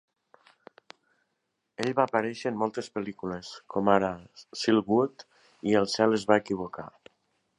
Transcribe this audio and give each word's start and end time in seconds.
Ell 1.83 1.91
va 1.99 2.05
aparèixer 2.09 2.49
en 2.53 2.57
moltes 2.61 2.89
pel·lícules, 2.95 3.51
com 3.75 3.93
ara 3.97 4.11
"Silkwood" 4.63 5.27
i 5.73 5.79
"El 5.83 5.89
Cel 5.97 6.19
es 6.21 6.29
va 6.33 6.41
equivocar". 6.45 6.87